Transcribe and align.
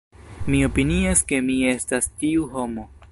Mi 0.53 0.61
opinias 0.69 1.21
ke 1.33 1.41
mi 1.51 1.59
estas 1.75 2.11
tiu 2.23 2.49
homo. 2.57 2.89